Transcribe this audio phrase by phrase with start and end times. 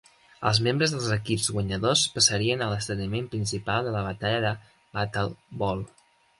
[0.51, 4.57] Els membres dels equips guanyadors passarien a l'esdeveniment principal de la batalla de
[4.99, 5.89] BattleBowl.